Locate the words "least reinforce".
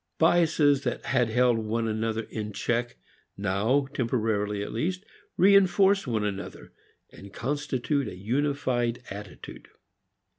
4.73-6.07